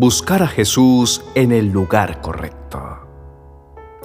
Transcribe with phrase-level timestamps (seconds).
[0.00, 2.80] Buscar a Jesús en el lugar correcto.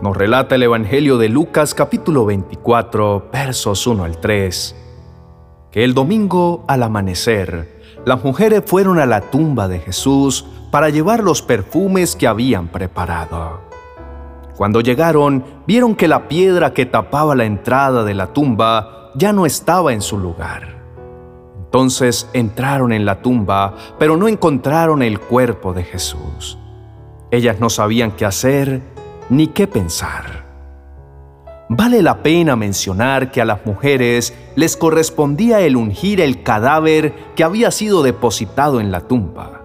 [0.01, 4.75] Nos relata el Evangelio de Lucas capítulo 24 versos 1 al 3,
[5.69, 11.23] que el domingo al amanecer, las mujeres fueron a la tumba de Jesús para llevar
[11.23, 13.61] los perfumes que habían preparado.
[14.57, 19.45] Cuando llegaron, vieron que la piedra que tapaba la entrada de la tumba ya no
[19.45, 20.82] estaba en su lugar.
[21.73, 26.59] Entonces entraron en la tumba, pero no encontraron el cuerpo de Jesús.
[27.31, 28.83] Ellas no sabían qué hacer
[29.29, 30.45] ni qué pensar.
[31.69, 37.43] Vale la pena mencionar que a las mujeres les correspondía el ungir el cadáver que
[37.43, 39.63] había sido depositado en la tumba.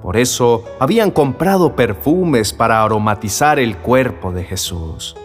[0.00, 5.16] Por eso habían comprado perfumes para aromatizar el cuerpo de Jesús.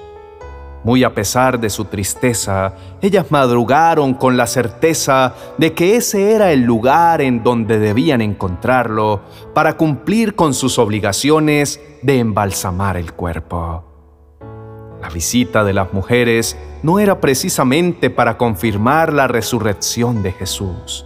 [0.88, 6.54] Muy a pesar de su tristeza, ellas madrugaron con la certeza de que ese era
[6.54, 9.20] el lugar en donde debían encontrarlo
[9.54, 13.84] para cumplir con sus obligaciones de embalsamar el cuerpo.
[15.02, 21.06] La visita de las mujeres no era precisamente para confirmar la resurrección de Jesús,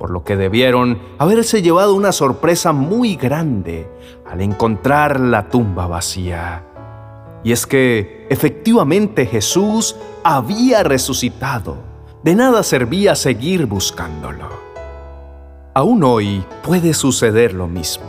[0.00, 3.88] por lo que debieron haberse llevado una sorpresa muy grande
[4.28, 6.71] al encontrar la tumba vacía.
[7.44, 11.76] Y es que efectivamente Jesús había resucitado.
[12.22, 14.48] De nada servía seguir buscándolo.
[15.74, 18.04] Aún hoy puede suceder lo mismo,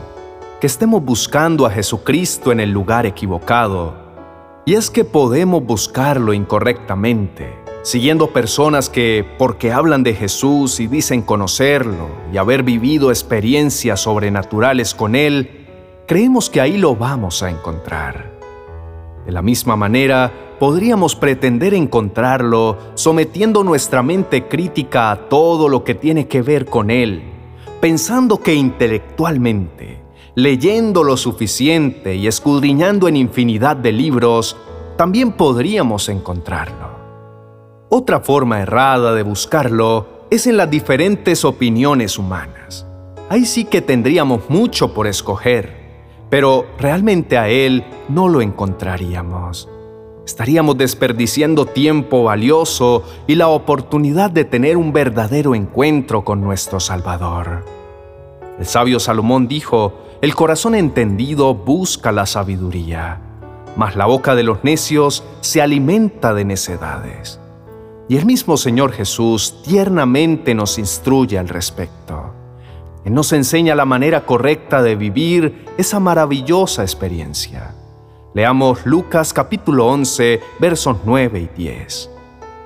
[0.60, 3.96] que estemos buscando a Jesucristo en el lugar equivocado.
[4.66, 11.22] Y es que podemos buscarlo incorrectamente, siguiendo personas que, porque hablan de Jesús y dicen
[11.22, 15.66] conocerlo y haber vivido experiencias sobrenaturales con Él,
[16.06, 18.33] creemos que ahí lo vamos a encontrar.
[19.26, 25.96] De la misma manera, podríamos pretender encontrarlo sometiendo nuestra mente crítica a todo lo que
[25.96, 27.24] tiene que ver con él,
[27.80, 30.02] pensando que intelectualmente,
[30.36, 34.58] leyendo lo suficiente y escudriñando en infinidad de libros,
[34.98, 36.94] también podríamos encontrarlo.
[37.90, 42.88] Otra forma errada de buscarlo es en las diferentes opiniones humanas.
[43.30, 45.83] Ahí sí que tendríamos mucho por escoger
[46.34, 49.70] pero realmente a Él no lo encontraríamos.
[50.26, 57.64] Estaríamos desperdiciando tiempo valioso y la oportunidad de tener un verdadero encuentro con nuestro Salvador.
[58.58, 63.22] El sabio Salomón dijo, el corazón entendido busca la sabiduría,
[63.76, 67.40] mas la boca de los necios se alimenta de necedades.
[68.10, 72.33] Y el mismo Señor Jesús tiernamente nos instruye al respecto.
[73.06, 77.76] Él nos enseña la manera correcta de vivir esa maravillosa experiencia.
[78.34, 82.10] Leamos Lucas capítulo 11 versos 9 y 10.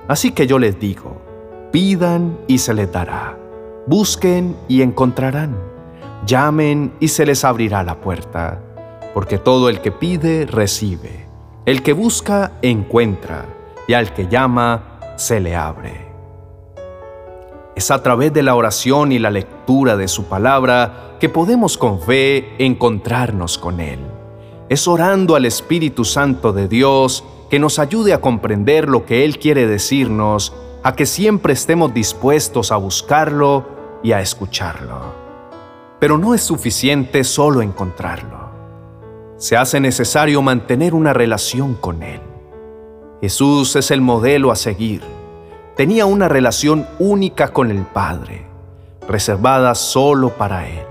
[0.06, 1.20] Así que yo les digo,
[1.72, 3.36] pidan y se les dará,
[3.86, 5.56] busquen y encontrarán,
[6.24, 8.62] llamen y se les abrirá la puerta,
[9.12, 11.26] porque todo el que pide recibe,
[11.66, 13.44] el que busca encuentra,
[13.86, 16.07] y al que llama se le abre.
[17.78, 22.00] Es a través de la oración y la lectura de su palabra que podemos con
[22.00, 24.00] fe encontrarnos con Él.
[24.68, 29.38] Es orando al Espíritu Santo de Dios que nos ayude a comprender lo que Él
[29.38, 30.52] quiere decirnos,
[30.82, 33.68] a que siempre estemos dispuestos a buscarlo
[34.02, 35.14] y a escucharlo.
[36.00, 38.50] Pero no es suficiente solo encontrarlo.
[39.36, 42.22] Se hace necesario mantener una relación con Él.
[43.20, 45.17] Jesús es el modelo a seguir
[45.78, 48.44] tenía una relación única con el Padre,
[49.06, 50.84] reservada solo para Él.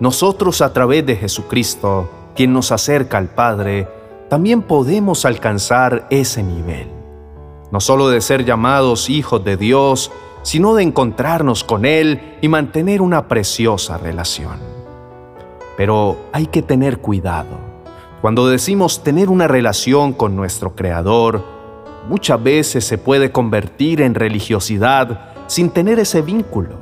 [0.00, 3.88] Nosotros a través de Jesucristo, quien nos acerca al Padre,
[4.28, 6.88] también podemos alcanzar ese nivel.
[7.70, 10.12] No solo de ser llamados hijos de Dios,
[10.42, 14.58] sino de encontrarnos con Él y mantener una preciosa relación.
[15.78, 17.56] Pero hay que tener cuidado.
[18.20, 21.61] Cuando decimos tener una relación con nuestro Creador,
[22.08, 26.76] muchas veces se puede convertir en religiosidad sin tener ese vínculo.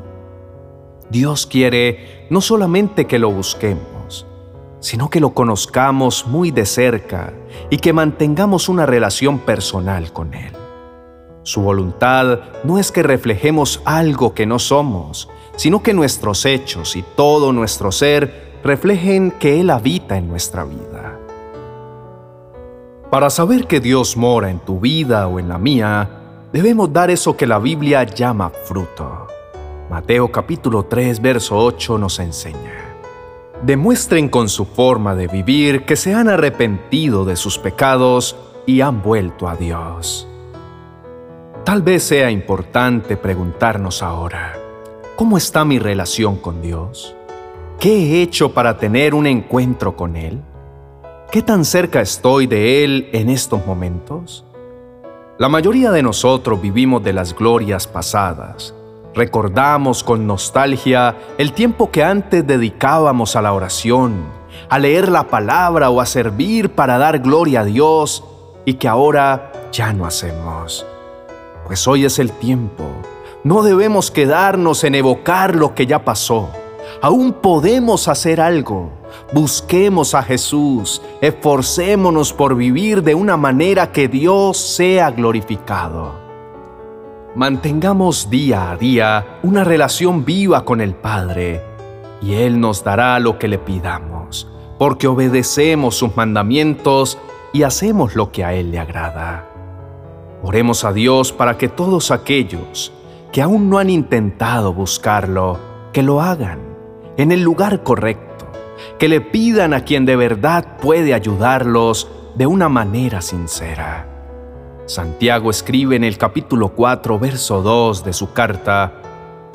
[1.10, 4.26] Dios quiere no solamente que lo busquemos,
[4.81, 7.32] sino que lo conozcamos muy de cerca
[7.69, 10.52] y que mantengamos una relación personal con Él.
[11.43, 17.02] Su voluntad no es que reflejemos algo que no somos, sino que nuestros hechos y
[17.02, 20.89] todo nuestro ser reflejen que Él habita en nuestra vida.
[23.11, 26.09] Para saber que Dios mora en tu vida o en la mía,
[26.53, 29.27] debemos dar eso que la Biblia llama fruto.
[29.91, 32.97] Mateo capítulo 3, verso 8 nos enseña.
[33.62, 39.03] Demuestren con su forma de vivir que se han arrepentido de sus pecados y han
[39.03, 40.29] vuelto a Dios.
[41.65, 44.57] Tal vez sea importante preguntarnos ahora,
[45.17, 47.17] ¿cómo está mi relación con Dios?
[47.81, 50.39] ¿qué he hecho para tener un encuentro con Él?
[51.31, 54.44] ¿Qué tan cerca estoy de Él en estos momentos?
[55.38, 58.75] La mayoría de nosotros vivimos de las glorias pasadas.
[59.15, 64.25] Recordamos con nostalgia el tiempo que antes dedicábamos a la oración,
[64.69, 68.25] a leer la palabra o a servir para dar gloria a Dios
[68.65, 70.85] y que ahora ya no hacemos.
[71.65, 72.88] Pues hoy es el tiempo.
[73.44, 76.50] No debemos quedarnos en evocar lo que ya pasó.
[77.00, 79.00] Aún podemos hacer algo.
[79.33, 86.15] Busquemos a Jesús, esforcémonos por vivir de una manera que Dios sea glorificado.
[87.35, 91.62] Mantengamos día a día una relación viva con el Padre
[92.21, 94.49] y Él nos dará lo que le pidamos,
[94.79, 97.19] porque obedecemos sus mandamientos
[97.53, 99.47] y hacemos lo que a Él le agrada.
[100.43, 102.93] Oremos a Dios para que todos aquellos
[103.33, 105.59] que aún no han intentado buscarlo,
[105.93, 106.59] que lo hagan
[107.17, 108.30] en el lugar correcto,
[108.99, 114.06] que le pidan a quien de verdad puede ayudarlos de una manera sincera.
[114.87, 118.93] Santiago escribe en el capítulo 4, verso 2 de su carta,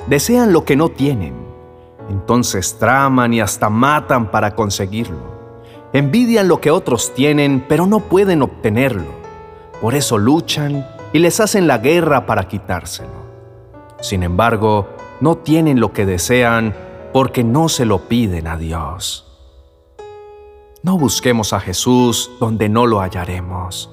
[0.07, 1.35] desean lo que no tienen,
[2.09, 5.35] entonces traman y hasta matan para conseguirlo.
[5.93, 9.25] Envidian lo que otros tienen, pero no pueden obtenerlo
[9.81, 13.25] por eso luchan y les hacen la guerra para quitárselo.
[14.01, 14.87] Sin embargo,
[15.19, 16.73] no tienen lo que desean
[17.15, 19.25] porque no se lo piden a Dios.
[20.83, 23.89] No busquemos a Jesús donde no lo hallaremos.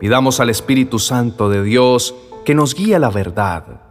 [0.00, 2.14] Pidamos al Espíritu Santo de Dios
[2.46, 3.82] que nos guíe a la verdad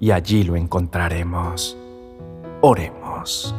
[0.00, 1.76] y allí lo encontraremos.
[2.62, 3.54] Oremos.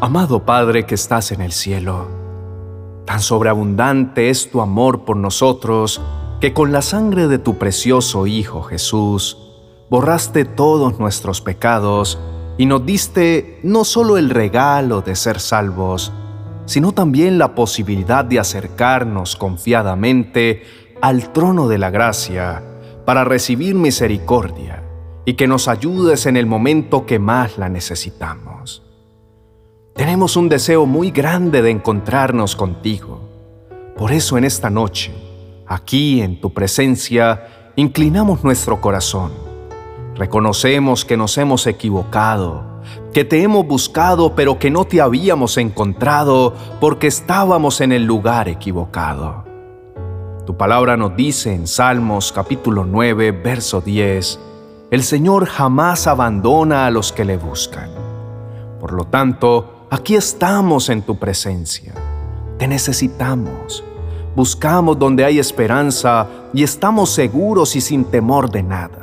[0.00, 2.06] Amado Padre que estás en el cielo,
[3.06, 6.00] Tan sobreabundante es tu amor por nosotros
[6.40, 9.36] que con la sangre de tu precioso Hijo Jesús
[9.90, 12.20] borraste todos nuestros pecados
[12.62, 16.12] y nos diste no solo el regalo de ser salvos,
[16.64, 20.62] sino también la posibilidad de acercarnos confiadamente
[21.00, 22.62] al trono de la gracia
[23.04, 24.84] para recibir misericordia
[25.24, 28.84] y que nos ayudes en el momento que más la necesitamos.
[29.96, 33.28] Tenemos un deseo muy grande de encontrarnos contigo.
[33.96, 35.12] Por eso en esta noche,
[35.66, 39.51] aquí en tu presencia, inclinamos nuestro corazón.
[40.16, 42.80] Reconocemos que nos hemos equivocado,
[43.12, 48.48] que te hemos buscado pero que no te habíamos encontrado porque estábamos en el lugar
[48.48, 49.44] equivocado.
[50.46, 54.40] Tu palabra nos dice en Salmos capítulo 9, verso 10,
[54.90, 57.90] el Señor jamás abandona a los que le buscan.
[58.80, 61.92] Por lo tanto, Aquí estamos en tu presencia.
[62.58, 63.84] Te necesitamos.
[64.34, 69.01] Buscamos donde hay esperanza y estamos seguros y sin temor de nada.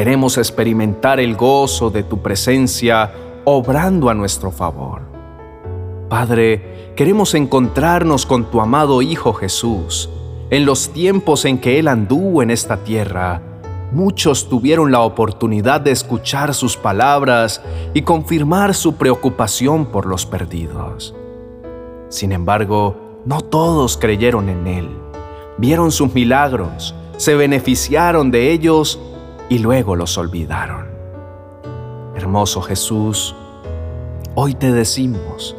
[0.00, 3.12] Queremos experimentar el gozo de tu presencia
[3.44, 5.02] obrando a nuestro favor.
[6.08, 10.08] Padre, queremos encontrarnos con tu amado Hijo Jesús
[10.48, 13.42] en los tiempos en que Él anduvo en esta tierra
[13.92, 17.60] muchos tuvieron la oportunidad de escuchar sus palabras
[17.92, 21.14] y confirmar su preocupación por los perdidos.
[22.08, 24.88] Sin embargo, no todos creyeron en Él,
[25.58, 28.98] vieron sus milagros, se beneficiaron de ellos
[29.50, 30.86] y luego los olvidaron.
[32.14, 33.34] Hermoso Jesús,
[34.34, 35.56] hoy te decimos,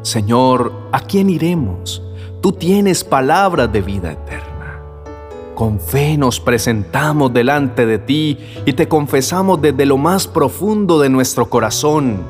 [0.00, 2.02] Señor, ¿a quién iremos?
[2.40, 4.80] Tú tienes palabras de vida eterna.
[5.54, 11.10] Con fe nos presentamos delante de ti y te confesamos desde lo más profundo de
[11.10, 12.22] nuestro corazón.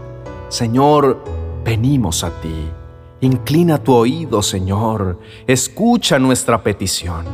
[0.49, 1.23] Señor,
[1.65, 2.69] venimos a ti.
[3.21, 5.19] Inclina tu oído, Señor.
[5.47, 7.25] Escucha nuestra petición.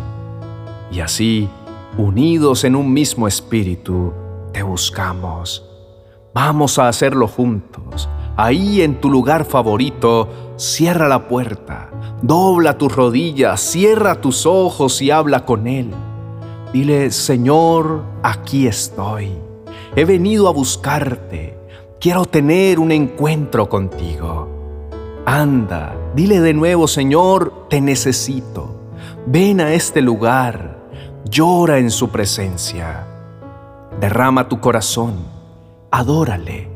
[0.90, 1.48] Y así,
[1.98, 4.12] unidos en un mismo espíritu,
[4.52, 5.68] te buscamos.
[6.32, 8.08] Vamos a hacerlo juntos.
[8.36, 11.90] Ahí en tu lugar favorito, cierra la puerta
[12.22, 15.90] Dobla tus rodillas, cierra tus ojos y habla con Él.
[16.72, 19.30] Dile, Señor, aquí estoy.
[19.94, 21.56] He venido a buscarte.
[22.00, 24.48] Quiero tener un encuentro contigo.
[25.26, 28.74] Anda, dile de nuevo, Señor, te necesito.
[29.26, 30.77] Ven a este lugar.
[31.30, 33.06] Llora en su presencia.
[34.00, 35.26] Derrama tu corazón.
[35.90, 36.68] Adórale.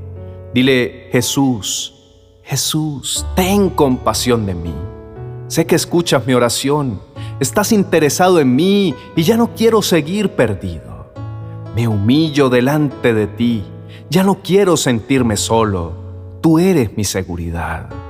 [0.52, 1.94] Dile, Jesús,
[2.42, 4.74] Jesús, ten compasión de mí.
[5.48, 7.00] Sé que escuchas mi oración,
[7.40, 11.06] estás interesado en mí y ya no quiero seguir perdido.
[11.74, 13.64] Me humillo delante de ti,
[14.10, 15.92] ya no quiero sentirme solo,
[16.42, 18.01] tú eres mi seguridad.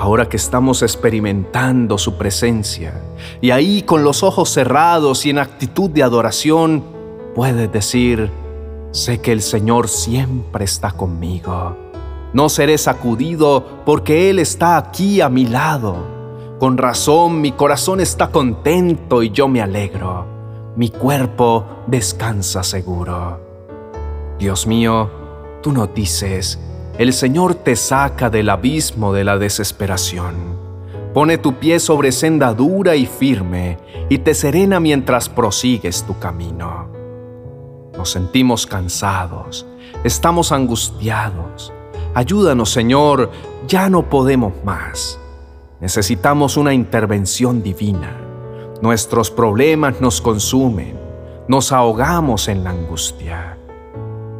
[0.00, 3.00] Ahora que estamos experimentando su presencia
[3.40, 6.82] y ahí con los ojos cerrados y en actitud de adoración,
[7.34, 8.30] puedes decir,
[8.92, 11.76] Sé que el Señor siempre está conmigo.
[12.32, 16.56] No seré sacudido porque Él está aquí a mi lado.
[16.58, 20.26] Con razón mi corazón está contento y yo me alegro.
[20.74, 23.40] Mi cuerpo descansa seguro.
[24.40, 25.08] Dios mío,
[25.62, 26.58] tú no dices,
[27.00, 30.34] el Señor te saca del abismo de la desesperación.
[31.12, 33.78] Pone tu pie sobre senda dura y firme
[34.08, 36.88] y te serena mientras prosigues tu camino.
[37.96, 39.66] Nos sentimos cansados,
[40.04, 41.72] estamos angustiados
[42.12, 43.30] Ayúdanos, Señor,
[43.68, 45.20] ya no podemos más.
[45.80, 48.16] Necesitamos una intervención divina.
[48.82, 50.98] Nuestros problemas nos consumen,
[51.46, 53.56] nos ahogamos en la angustia.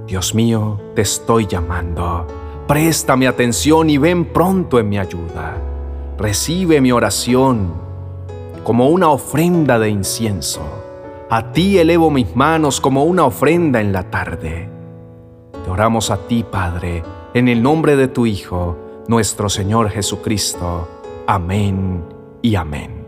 [0.07, 2.27] Dios mío, te estoy llamando.
[2.67, 5.57] Préstame atención y ven pronto en mi ayuda.
[6.19, 7.73] Recibe mi oración
[8.65, 10.61] como una ofrenda de incienso.
[11.31, 14.69] A ti elevo mis manos como una ofrenda en la tarde.
[15.65, 17.03] Te oramos a ti, Padre,
[17.35, 18.77] en el nombre de tu Hijo,
[19.09, 20.89] nuestro Señor Jesucristo.
[21.27, 22.05] Amén
[22.43, 23.00] y amén.